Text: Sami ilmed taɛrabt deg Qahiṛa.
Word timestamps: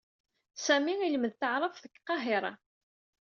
Sami 0.65 0.95
ilmed 1.07 1.33
taɛrabt 1.35 1.81
deg 1.89 1.93
Qahiṛa. 2.07 2.53